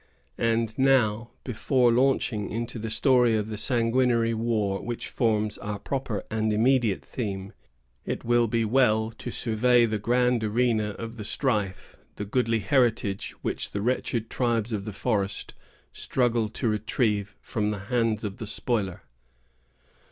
[0.39, 6.23] And now, before launching into the story of the sanguinary war which forms our proper
[6.31, 7.53] and immediate theme,
[8.03, 13.35] it will be well to survey the grand arena of the strife, the goodly heritage
[13.43, 15.53] which the wretched tribes of the forest
[15.93, 19.03] struggled to retrieve from the hands of the spoiler.